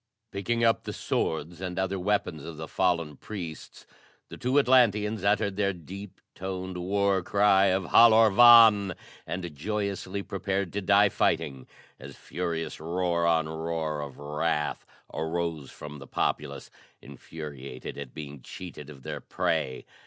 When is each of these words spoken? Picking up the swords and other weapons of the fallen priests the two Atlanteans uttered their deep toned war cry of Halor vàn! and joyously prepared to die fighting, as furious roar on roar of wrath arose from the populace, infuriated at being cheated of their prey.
Picking 0.31 0.63
up 0.63 0.81
the 0.85 0.93
swords 0.93 1.61
and 1.61 1.77
other 1.77 1.99
weapons 1.99 2.43
of 2.43 2.57
the 2.57 2.67
fallen 2.67 3.17
priests 3.17 3.85
the 4.29 4.37
two 4.37 4.57
Atlanteans 4.57 5.23
uttered 5.23 5.57
their 5.57 5.73
deep 5.73 6.19
toned 6.33 6.75
war 6.75 7.21
cry 7.21 7.65
of 7.65 7.83
Halor 7.83 8.31
vàn! 8.31 8.95
and 9.27 9.55
joyously 9.55 10.23
prepared 10.23 10.73
to 10.73 10.81
die 10.81 11.09
fighting, 11.09 11.67
as 11.99 12.15
furious 12.15 12.79
roar 12.79 13.27
on 13.27 13.47
roar 13.47 14.01
of 14.01 14.17
wrath 14.17 14.87
arose 15.13 15.69
from 15.69 15.99
the 15.99 16.07
populace, 16.07 16.71
infuriated 16.99 17.95
at 17.99 18.15
being 18.15 18.41
cheated 18.41 18.89
of 18.89 19.03
their 19.03 19.19
prey. 19.21 19.85